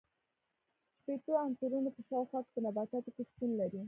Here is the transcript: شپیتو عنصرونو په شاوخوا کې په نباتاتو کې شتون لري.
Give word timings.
شپیتو 0.97 1.31
عنصرونو 1.43 1.89
په 1.95 2.01
شاوخوا 2.07 2.39
کې 2.43 2.49
په 2.55 2.59
نباتاتو 2.65 3.09
کې 3.15 3.23
شتون 3.29 3.51
لري. 3.59 3.79